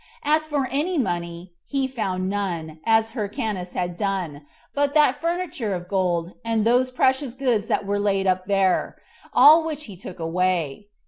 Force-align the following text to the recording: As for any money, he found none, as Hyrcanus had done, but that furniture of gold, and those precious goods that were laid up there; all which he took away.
As 0.23 0.47
for 0.47 0.67
any 0.71 0.97
money, 0.97 1.53
he 1.67 1.87
found 1.87 2.27
none, 2.27 2.79
as 2.85 3.11
Hyrcanus 3.11 3.73
had 3.73 3.97
done, 3.97 4.41
but 4.73 4.95
that 4.95 5.21
furniture 5.21 5.75
of 5.75 5.87
gold, 5.87 6.33
and 6.43 6.65
those 6.65 6.89
precious 6.89 7.35
goods 7.35 7.67
that 7.67 7.85
were 7.85 7.99
laid 7.99 8.25
up 8.25 8.47
there; 8.47 8.97
all 9.31 9.63
which 9.63 9.83
he 9.83 9.95
took 9.95 10.17
away. 10.19 10.87